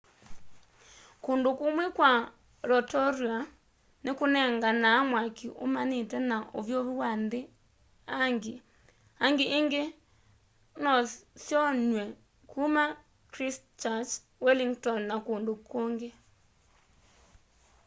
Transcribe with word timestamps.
kũndũ 1.23 1.49
kũmwe 1.59 1.85
kwa 1.97 2.11
rotorũa 2.69 3.37
nĩkũnenganaa 4.03 4.99
mwakĩ 5.09 5.47
ũmanĩte 5.65 6.17
na 6.29 6.37
ũvyũvũ 6.57 6.93
wa 7.01 7.11
nthĩ 7.23 7.41
hangĩ 8.17 8.53
hangĩ 9.19 9.45
ĩngĩ 9.57 9.83
nosyonyw'e 10.83 12.05
kũma 12.51 12.83
christchurch 13.33 14.11
wellington 14.43 14.99
na 15.09 15.15
kũndũ 15.25 15.53
kũng'ĩ 15.69 16.09